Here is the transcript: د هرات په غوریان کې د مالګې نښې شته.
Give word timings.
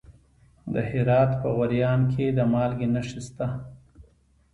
د 0.73 0.75
هرات 0.89 1.31
په 1.41 1.47
غوریان 1.55 2.01
کې 2.11 2.25
د 2.37 2.39
مالګې 2.51 2.87
نښې 2.93 3.21
شته. 3.27 3.47